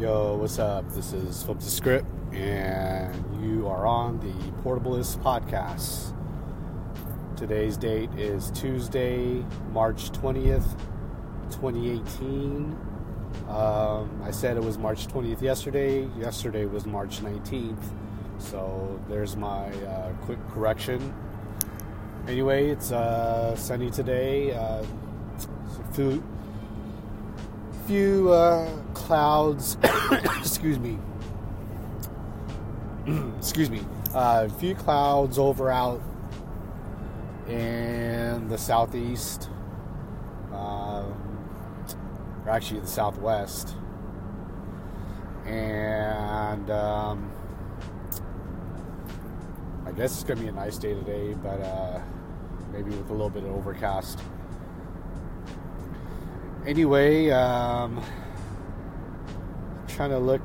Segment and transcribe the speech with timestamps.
[0.00, 0.90] Yo, what's up?
[0.94, 4.32] This is Flip the Script, and you are on the
[4.62, 6.16] Portablist Podcast.
[7.36, 10.70] Today's date is Tuesday, March 20th,
[11.50, 12.74] 2018.
[13.50, 16.08] Um, I said it was March 20th yesterday.
[16.18, 17.84] Yesterday was March 19th.
[18.38, 21.12] So there's my uh, quick correction.
[22.26, 24.54] Anyway, it's uh, sunny today.
[24.54, 24.82] Uh,
[25.92, 26.22] few,
[27.90, 29.76] few uh, clouds.
[30.38, 30.96] excuse me.
[33.38, 33.84] excuse me.
[34.14, 36.00] A uh, few clouds over out
[37.48, 39.50] in the southeast,
[40.52, 41.12] um,
[42.44, 43.74] or actually the southwest,
[45.44, 47.28] and um,
[49.84, 52.00] I guess it's gonna be a nice day today, but uh,
[52.72, 54.20] maybe with a little bit of overcast.
[56.66, 58.02] Anyway, um,
[59.88, 60.42] trying to look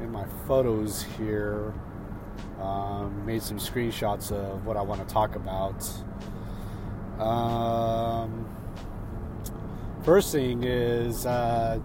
[0.00, 1.72] in my photos here.
[2.60, 5.88] Um, made some screenshots of what I want to talk about.
[7.18, 8.46] Um,
[10.02, 11.78] first thing is uh,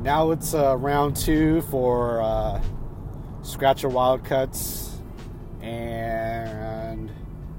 [0.00, 2.62] now it's uh, round two for uh,
[3.42, 4.92] Scratcher Wildcuts,
[5.60, 6.37] and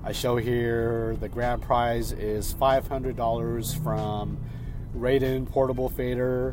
[0.10, 4.40] I show here the grand prize is $500 from
[4.98, 6.52] Raiden Portable Fader,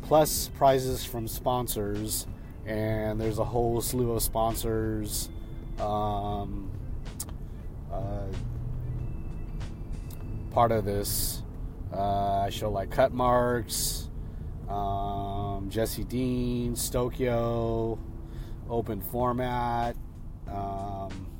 [0.00, 2.26] plus prizes from sponsors
[2.64, 5.28] and there's a whole slew of sponsors.
[5.78, 6.70] Um,
[7.92, 8.28] uh,
[10.52, 11.42] part of this,
[11.92, 14.08] uh, I show like cut marks,
[14.70, 17.98] um, Jesse Dean, Stokyo,
[18.70, 19.96] open format,
[20.48, 21.35] um,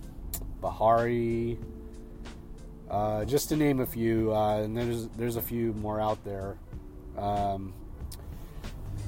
[0.67, 1.57] Bahari,
[2.91, 6.59] uh, just to name a few, uh, and there's there's a few more out there.
[7.17, 7.73] Um,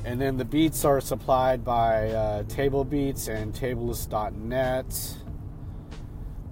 [0.04, 5.16] and then the beats are supplied by uh, Table Beats and Tableless.net.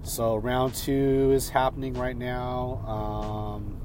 [0.03, 2.83] So round two is happening right now.
[2.85, 3.77] Um,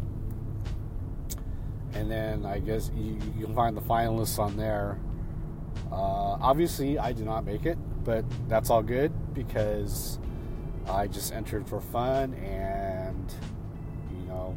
[1.93, 4.97] and then I guess you, you, can find the finalists on there.
[5.91, 10.17] Uh, obviously, I did not make it, but that's all good because
[10.87, 13.33] I just entered for fun and,
[14.11, 14.55] you know,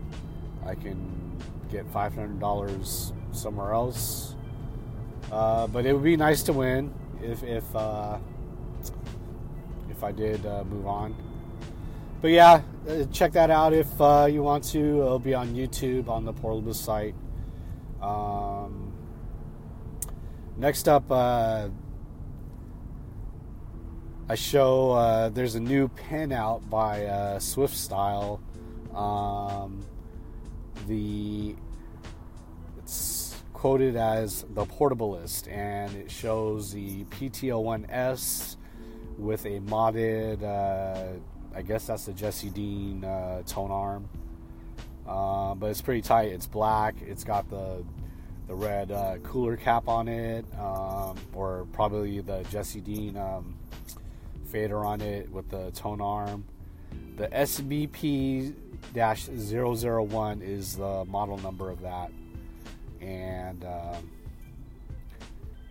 [0.66, 1.40] I can
[1.70, 4.34] get $500 somewhere else
[5.30, 6.92] uh, but it would be nice to win
[7.22, 8.18] if if uh,
[9.90, 11.14] if I did uh, move on.
[12.20, 14.78] But yeah, uh, check that out if uh, you want to.
[14.78, 17.14] It'll be on YouTube on the Portable site.
[18.00, 18.92] Um,
[20.56, 21.68] next up, uh,
[24.28, 28.40] I show there's a new pin out by Swift Style.
[28.94, 29.84] Um,
[30.86, 31.56] the
[32.78, 38.56] it's quoted as the portablist, and it shows the PT01S
[39.18, 41.18] with a modded, uh,
[41.54, 44.08] I guess that's the Jesse Dean uh, tone arm.
[45.06, 46.32] Uh, but it's pretty tight.
[46.32, 46.96] It's black.
[47.00, 47.84] It's got the
[48.46, 53.56] the red uh, cooler cap on it, um, or probably the Jesse Dean um,
[54.54, 56.44] fader on it with the tone arm.
[57.16, 58.54] The SBP
[58.94, 62.12] 001 is the model number of that
[63.00, 64.10] and um,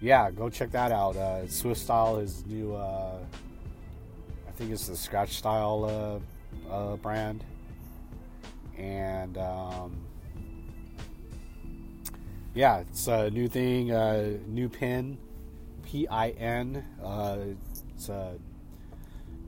[0.02, 1.16] yeah, go check that out.
[1.16, 2.76] Uh, Style is new.
[2.76, 3.20] Uh,
[4.48, 6.22] I think it's the Scratch Style
[6.70, 7.44] uh, uh brand,
[8.78, 9.96] and um,
[12.54, 13.92] yeah, it's a new thing.
[13.92, 15.18] Uh, new pin,
[15.86, 16.84] P I N.
[17.02, 17.38] Uh,
[17.96, 18.36] it's a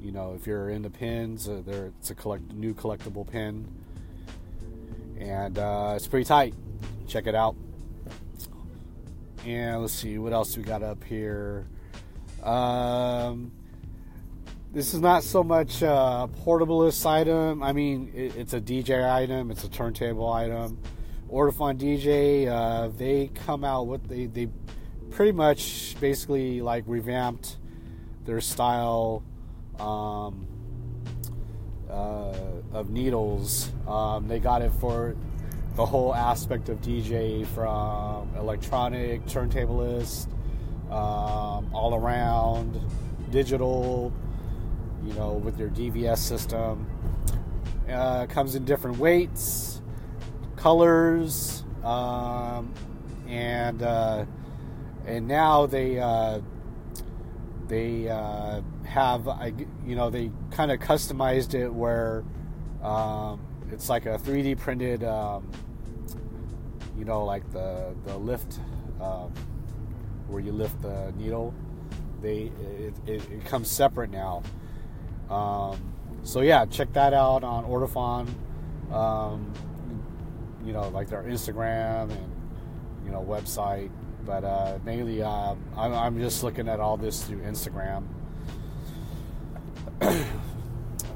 [0.02, 3.68] you know if you're into pins, there it's a collect new collectible pin,
[5.20, 5.58] and
[5.96, 6.54] it's pretty tight.
[7.08, 7.56] Check it out.
[9.46, 11.68] And let's see what else we got up here.
[12.42, 13.52] Um,
[14.76, 17.64] this is not so much a portablist item.
[17.64, 19.52] I mean, it, it's a DJ item.
[19.52, 20.80] It's a turntable item.
[21.32, 22.48] Ortofon DJ.
[22.48, 24.50] Uh, they come out with they they
[25.12, 27.58] pretty much basically like revamped
[28.26, 29.24] their style
[29.80, 30.48] um,
[31.90, 32.34] uh,
[32.74, 33.72] of needles.
[33.88, 35.16] Um, they got it for
[35.76, 40.28] the whole aspect of DJ from electronic, turntablist,
[40.90, 42.80] um, all around,
[43.30, 44.14] digital,
[45.06, 46.88] you know, with your DVS system.
[47.90, 49.82] Uh, comes in different weights,
[50.56, 52.74] colors, um,
[53.28, 54.26] and uh,
[55.06, 56.40] and now they uh,
[57.68, 59.28] they uh, have
[59.86, 62.24] you know they kind of customized it where
[62.84, 63.40] um,
[63.72, 65.50] it's like a 3D printed um,
[66.98, 68.60] you know, like the the lift
[69.02, 69.32] um,
[70.28, 71.54] where you lift the needle.
[72.22, 74.44] They it, it, it comes separate now.
[75.30, 78.30] Um, so yeah, check that out on Ortofon.
[78.92, 79.54] Um,
[80.64, 82.32] you know, like their Instagram and
[83.04, 83.92] you know website.
[84.26, 88.04] But uh, mainly, uh, I'm, I'm just looking at all this through Instagram.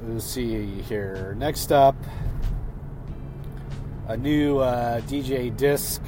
[0.04, 1.36] Let's see here.
[1.38, 1.96] Next up,
[4.08, 6.02] a new uh, DJ disc,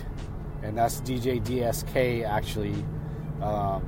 [0.64, 2.86] and that's DJ DSK actually.
[3.42, 3.84] Um,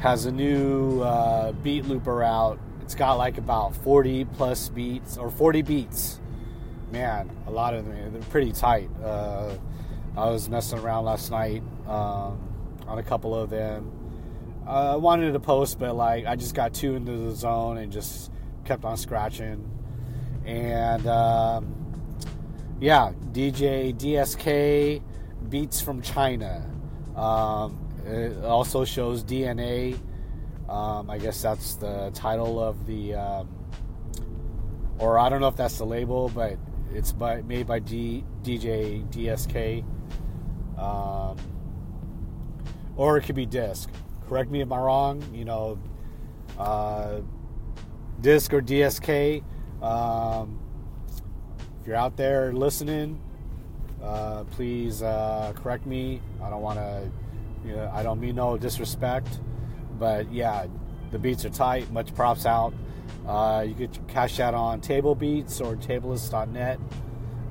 [0.00, 2.58] has a new uh, beat looper out.
[2.80, 6.20] It's got like about 40 plus beats or 40 beats.
[6.90, 8.12] Man, a lot of them.
[8.12, 8.88] They're pretty tight.
[9.02, 9.56] Uh,
[10.16, 12.38] I was messing around last night um,
[12.86, 13.92] on a couple of them.
[14.66, 17.92] Uh, I wanted to post, but like I just got too into the zone and
[17.92, 18.30] just
[18.64, 19.70] kept on scratching.
[20.44, 21.74] And um,
[22.80, 25.02] yeah, DJ DSK
[25.48, 26.64] Beats from China.
[27.16, 29.98] Um, it also shows DNA.
[30.68, 33.48] Um, I guess that's the title of the, um,
[34.98, 36.56] or I don't know if that's the label, but
[36.92, 39.84] it's by, made by D, DJ DSK.
[40.80, 41.36] Um,
[42.96, 43.90] or it could be Disc.
[44.26, 45.22] Correct me if I'm wrong.
[45.32, 45.78] You know,
[46.58, 47.20] uh,
[48.20, 49.42] Disc or DSK.
[49.82, 50.58] Um,
[51.80, 53.20] if you're out there listening,
[54.02, 56.20] uh, please uh, correct me.
[56.42, 57.10] I don't want to
[57.64, 59.40] you know, I don't mean no disrespect,
[59.98, 60.66] but yeah,
[61.10, 61.90] the beats are tight.
[61.90, 62.72] Much props out.
[63.26, 66.78] Uh, you could cash that on Table Beats or Tableless.net,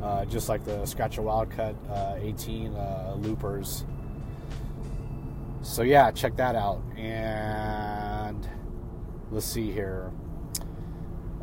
[0.02, 3.86] uh, just like the Scratch Scratcher Wildcat uh, 18 uh, loopers.
[5.62, 6.82] So yeah, check that out.
[6.98, 8.48] And
[9.32, 10.12] let's see here.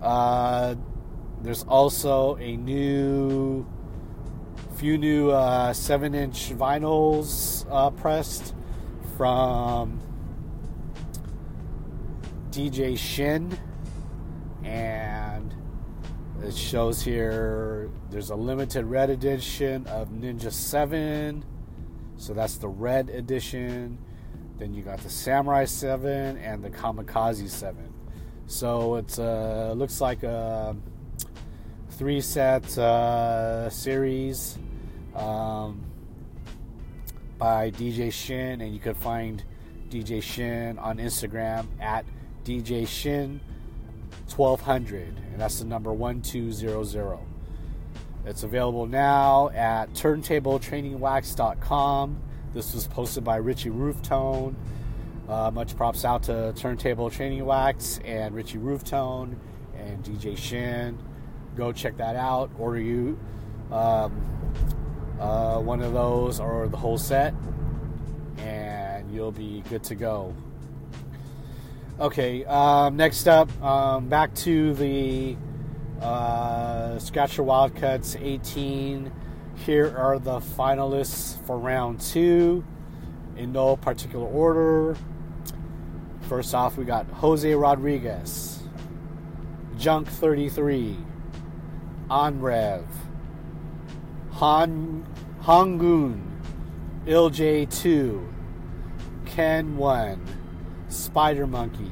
[0.00, 0.75] Uh,
[1.43, 3.67] there's also a new,
[4.76, 7.67] few new uh, seven-inch vinyls
[7.99, 8.55] pressed
[9.17, 10.00] from
[12.50, 13.59] DJ Shin,
[14.64, 15.55] and
[16.43, 21.44] it shows here there's a limited red edition of Ninja 7,
[22.17, 23.99] so that's the red edition.
[24.59, 27.93] Then you got the Samurai 7 and the Kamikaze 7.
[28.47, 30.77] So it uh, looks like a
[31.91, 34.59] three set uh, series.
[35.15, 35.87] Um,
[37.38, 39.43] by DJ Shin, and you can find
[39.88, 42.05] DJ Shin on Instagram at
[42.44, 43.41] DJ Shin
[44.34, 47.20] 1200, and that's the number 1200.
[48.25, 52.23] It's available now at turntabletrainingwax.com.
[52.52, 54.56] This was posted by Ritchie Rufftone.
[55.28, 59.37] Uh, much props out to Turntable Training Wax and Ritchie Rufftone
[59.76, 60.99] and DJ Shin.
[61.56, 62.50] Go check that out.
[62.58, 63.17] Order you
[63.70, 64.20] um,
[65.20, 67.34] uh, one of those or the whole set,
[68.38, 70.34] and you'll be good to go.
[71.99, 75.35] Okay, um, next up, um, back to the
[75.99, 79.11] uh, Scratcher Wildcats 18.
[79.65, 82.63] Here are the finalists for round two
[83.39, 84.95] in no particular order.
[86.29, 88.63] First off, we got Jose Rodriguez,
[89.79, 90.99] Junk 33,
[92.11, 92.85] Onrev,
[94.33, 95.07] Han
[95.45, 96.21] Hangun,
[97.07, 98.33] ILJ2,
[99.25, 100.46] Ken 1,
[100.97, 101.91] Spider Monkey,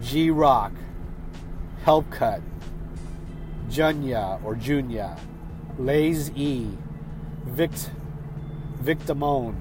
[0.00, 0.72] G Rock,
[1.84, 2.42] Help Cut,
[3.68, 5.18] Junya or Junya,
[5.78, 6.68] Lays E,
[7.46, 7.90] Vict,
[8.82, 9.56] Victimone,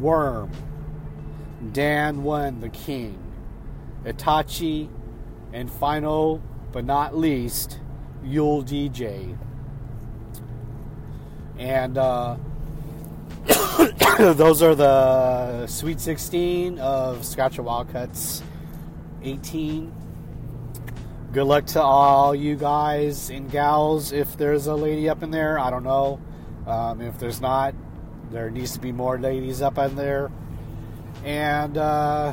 [0.00, 0.50] Worm,
[1.72, 3.18] Dan 1 the King,
[4.04, 4.88] Itachi,
[5.52, 6.40] and final
[6.72, 7.80] but not least,
[8.22, 9.36] Yule DJ.
[11.58, 12.36] And uh,
[14.18, 18.42] those are the Sweet 16 of Scratcher Wildcats
[19.22, 19.92] 18.
[21.32, 24.10] Good luck to all you guys and gals.
[24.10, 26.20] If there's a lady up in there, I don't know.
[26.66, 27.72] Um, if there's not,
[28.32, 30.32] there needs to be more ladies up in there.
[31.24, 32.32] And uh,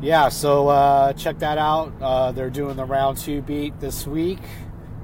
[0.00, 1.92] yeah, so uh, check that out.
[2.00, 4.42] Uh, they're doing the round two beat this week.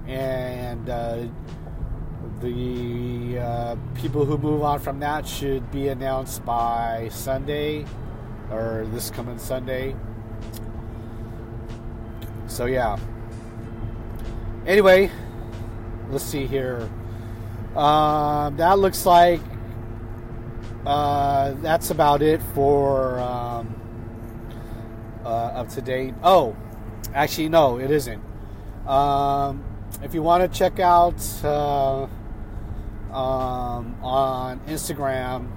[0.06, 1.24] And uh,
[2.40, 7.84] the uh, people who move on from that should be announced by Sunday
[8.50, 9.94] or this coming Sunday.
[12.46, 12.98] So, yeah.
[14.66, 15.10] Anyway,
[16.10, 16.88] let's see here.
[17.76, 19.40] Um, that looks like
[20.84, 23.74] uh, that's about it for um,
[25.24, 26.14] uh, up to date.
[26.22, 26.56] Oh,
[27.14, 28.22] actually, no, it isn't.
[28.86, 29.64] Um,
[30.02, 32.06] if you want to check out uh,
[33.12, 35.50] um, on Instagram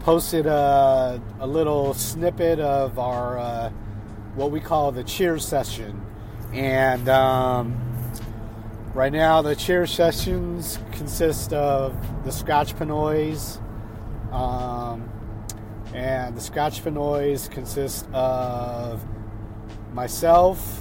[0.00, 3.70] posted a, a little snippet of our uh,
[4.34, 6.04] what we call the cheer session,
[6.52, 7.74] and um,
[8.92, 13.60] right now the cheer sessions consist of the Scotch Pinoys,
[14.32, 15.08] um,
[15.94, 19.02] and the Scotch Pinoys consist of
[19.94, 20.80] myself,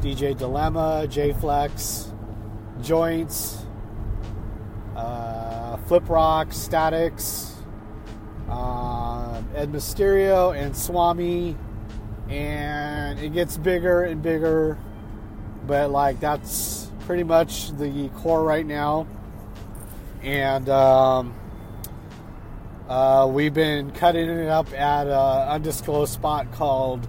[0.00, 2.12] DJ Dilemma, J Flex,
[2.82, 3.64] Joints,
[4.96, 7.54] uh, Flip Rock, Statics,
[8.48, 11.56] um, Ed Mysterio, and Swami.
[12.28, 14.78] And it gets bigger and bigger,
[15.66, 19.08] but like that's pretty much the core right now.
[20.22, 21.34] And um,
[22.88, 27.08] uh, we've been cutting it up at an undisclosed spot called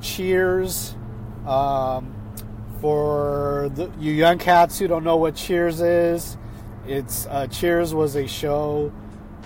[0.00, 0.94] Cheers.
[1.46, 2.14] Um,
[2.80, 6.36] for the, you young cats who don't know what Cheers is,
[6.86, 8.92] it's uh, Cheers was a show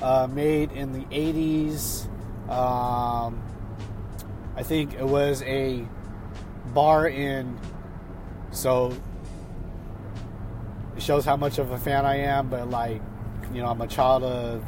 [0.02, 2.06] uh, made in the 80s.
[2.48, 3.42] Um,
[4.56, 5.86] I think it was a
[6.72, 7.58] bar in.
[8.50, 8.96] So
[10.96, 13.02] it shows how much of a fan I am, but like,
[13.52, 14.64] you know, I'm a child of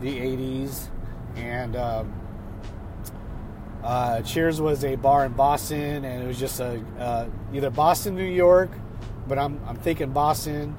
[0.00, 0.88] the 80s.
[1.36, 2.14] And um,
[3.82, 8.16] uh, Cheers was a bar in Boston, and it was just a uh, either Boston,
[8.16, 8.70] New York,
[9.28, 10.76] but I'm, I'm thinking Boston.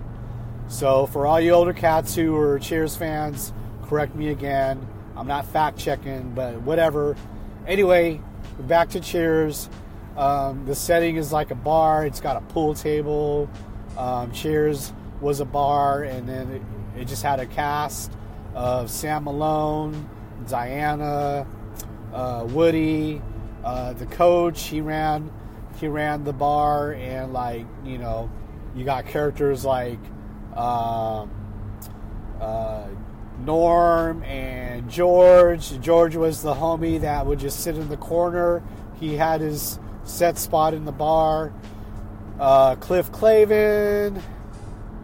[0.70, 4.86] So for all you older cats who are Cheers fans, correct me again.
[5.16, 7.16] I'm not fact checking, but whatever.
[7.66, 8.22] Anyway,
[8.60, 9.70] back to Cheers.
[10.18, 12.06] Um, the setting is like a bar.
[12.06, 13.50] It's got a pool table.
[13.98, 18.12] Um, Cheers was a bar, and then it, it just had a cast
[18.54, 20.10] of Sam Malone,
[20.48, 21.48] Diana,
[22.14, 23.22] uh, Woody,
[23.64, 24.64] uh, the coach.
[24.64, 25.32] He ran
[25.80, 28.30] he ran the bar, and like you know,
[28.76, 30.00] you got characters like
[30.58, 31.30] um,
[32.42, 32.88] uh,
[33.40, 35.80] Norm and George.
[35.80, 38.64] George was the homie that would just sit in the corner.
[39.00, 41.54] He had his set spot in the bar.
[42.40, 44.22] Uh, Cliff Clavin.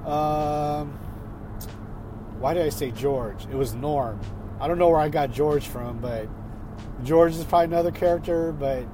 [0.05, 0.91] Um,
[2.39, 3.45] why did I say George?
[3.45, 4.19] It was Norm.
[4.60, 6.27] I don't know where I got George from, but
[7.03, 8.51] George is probably another character.
[8.51, 8.86] But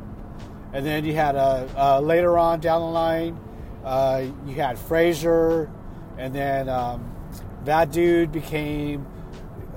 [0.74, 3.40] and then you had uh, uh, later on down the line,
[3.84, 5.70] uh, you had Frasier,
[6.20, 7.16] and then um,
[7.64, 9.08] that dude became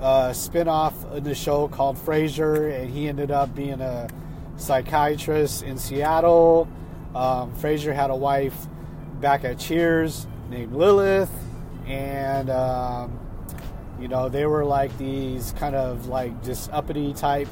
[0.01, 4.09] a spin-off in the show called Frasier, and he ended up being a
[4.57, 6.67] psychiatrist in Seattle.
[7.15, 8.67] Um, Frasier had a wife
[9.21, 11.31] back at Cheers named Lilith,
[11.87, 13.17] and um,
[13.97, 17.47] you know they were like these kind of like just uppity type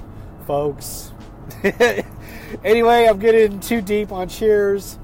[0.45, 1.13] folks.
[2.63, 4.99] anyway, I'm getting too deep on Cheers,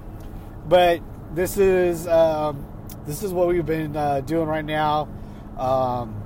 [0.67, 1.00] but
[1.34, 2.65] this is um,
[3.08, 5.08] this is what we've been uh, doing right now.
[5.58, 6.22] Um,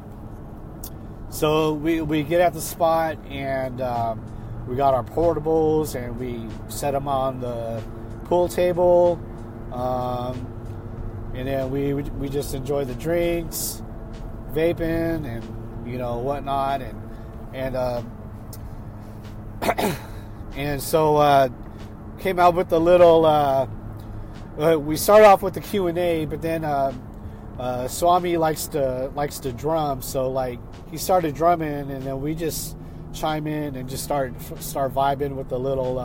[1.29, 6.47] so we we get at the spot and um, we got our portables and we
[6.69, 7.81] set them on the
[8.25, 9.21] pool table.
[9.71, 10.47] Um,
[11.35, 13.83] and then we we just enjoy the drinks,
[14.51, 16.99] vaping, and you know whatnot, and
[17.53, 18.01] and uh,
[20.55, 21.47] and so uh,
[22.19, 23.25] came out with a little.
[24.61, 26.93] Uh, uh we start off with the Q and A, but then uh,
[27.59, 30.59] uh, Swami likes to likes to drum, so like
[30.91, 32.77] he started drumming, and then we just
[33.13, 35.95] chime in and just start start vibing with the little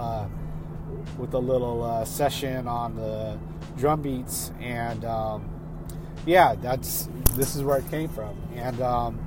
[1.18, 3.38] with the little session on the
[3.76, 5.48] drum beats, and um,
[6.24, 8.36] yeah, that's this is where it came from.
[8.54, 9.18] And um,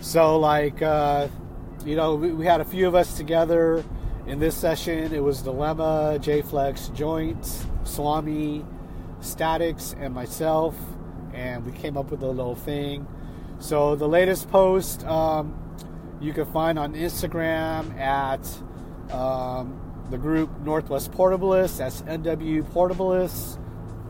[0.00, 1.28] so, like, uh,
[1.84, 3.84] you know, we, we, had a few of us together
[4.26, 5.14] in this session.
[5.14, 8.64] It was Dilemma, J Flex, Joints, Swami,
[9.20, 10.76] Statics, and myself,
[11.32, 13.06] and we came up with a little thing.
[13.58, 15.54] So the latest post um,
[16.20, 18.40] you can find on Instagram at
[19.12, 21.78] um, the group Northwest Portabilist.
[21.78, 23.58] That's NW Portabilist.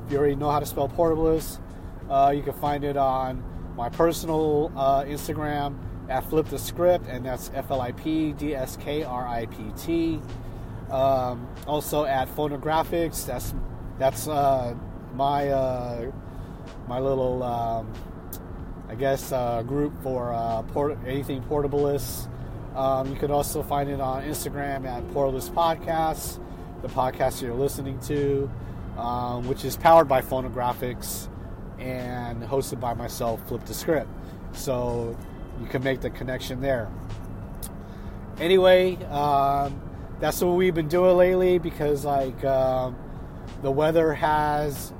[0.06, 1.60] If you already know how to spell Portabilist,
[2.08, 3.44] uh, you can find it on
[3.76, 8.54] my personal uh, Instagram at Flip the Script, and that's F L I P D
[8.54, 10.20] S K R I P T.
[10.90, 13.26] Um, also at Fonografx.
[13.26, 13.54] That's
[13.98, 14.74] that's uh,
[15.14, 16.10] my uh,
[16.88, 17.92] my little um,
[18.88, 22.28] I guess uh, group for uh, port- anything portabilist.
[22.74, 26.40] Um, you can also find it on Instagram at Portabilist Podcasts,
[26.82, 28.50] the podcast you're listening to,
[28.96, 31.28] um, which is powered by Fonografx
[31.78, 34.08] and hosted by myself, Flip the Script.
[34.52, 35.16] So
[35.60, 36.88] you can make the connection there.
[38.38, 39.80] Anyway, um,
[40.20, 42.96] that's what we've been doing lately because, like, um,
[43.62, 44.92] the weather has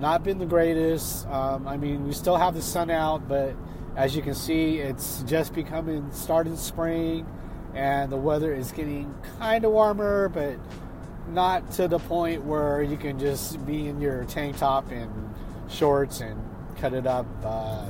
[0.00, 1.26] not been the greatest.
[1.28, 3.54] Um, I mean, we still have the sun out, but
[3.96, 7.26] as you can see, it's just becoming starting spring,
[7.74, 10.58] and the weather is getting kind of warmer, but
[11.28, 15.10] not to the point where you can just be in your tank top and
[15.68, 16.40] shorts and
[16.78, 17.86] cut it up uh,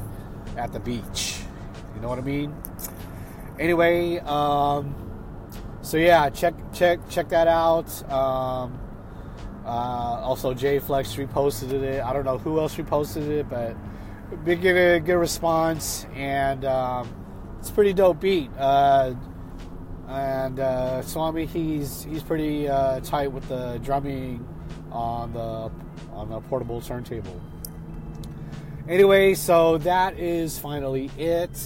[0.56, 1.40] at the beach.
[1.94, 2.54] You know what I mean?
[3.58, 4.94] Anyway, um,
[5.86, 7.88] so yeah, check check check that out.
[8.10, 8.76] Um,
[9.64, 12.02] uh, also, Jay Flex reposted it.
[12.02, 13.76] I don't know who else reposted it, but
[14.44, 17.08] big get a good response, and um,
[17.60, 18.50] it's pretty dope beat.
[18.58, 19.14] Uh,
[20.08, 24.44] and uh, Swami, he's he's pretty uh, tight with the drumming
[24.90, 25.70] on the
[26.12, 27.40] on the portable turntable.
[28.88, 31.56] Anyway, so that is finally it.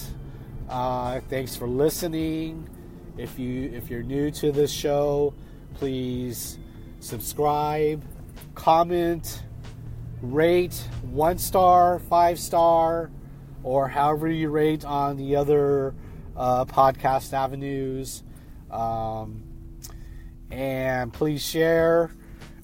[0.69, 2.69] Uh, thanks for listening.
[3.17, 5.33] If you if you're new to this show,
[5.75, 6.57] please
[6.99, 8.03] subscribe,
[8.55, 9.43] comment,
[10.21, 13.11] rate one star, five star,
[13.63, 15.93] or however you rate on the other
[16.35, 18.23] uh, podcast avenues.
[18.69, 19.43] Um,
[20.49, 22.11] and please share,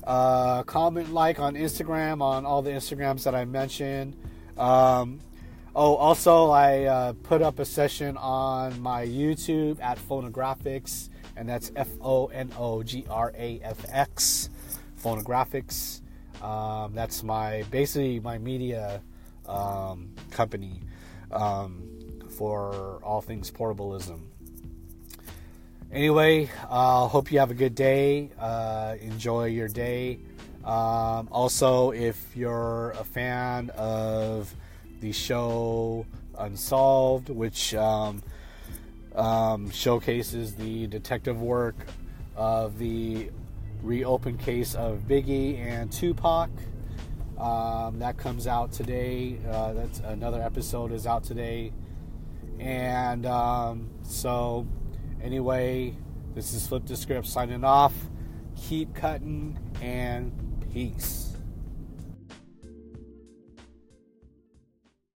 [0.03, 4.15] uh, comment, like on Instagram on all the Instagrams that I mentioned.
[4.57, 5.19] Um,
[5.77, 11.71] oh, also, I uh, put up a session on my YouTube at Fonografx, and that's
[11.75, 14.49] F O N O G R A F X,
[15.01, 16.01] Fonografx.
[16.41, 19.01] Um, that's my basically my media
[19.47, 20.81] um, company
[21.31, 21.83] um,
[22.37, 24.21] for all things portableism.
[25.91, 28.31] Anyway, I uh, hope you have a good day.
[28.37, 30.19] Uh, enjoy your day.
[30.65, 34.53] Um, also, if you're a fan of
[34.99, 36.05] the show
[36.39, 38.21] Unsolved, which um,
[39.15, 41.75] um, showcases the detective work
[42.35, 43.31] of the
[43.81, 46.51] reopened case of Biggie and Tupac.
[47.39, 49.39] Um, that comes out today.
[49.49, 51.71] Uh, that's another episode is out today,
[52.59, 54.67] and um, so
[55.23, 55.95] anyway,
[56.35, 57.93] this is Flip the Script signing off.
[58.55, 60.31] Keep cutting and
[60.71, 61.26] peace.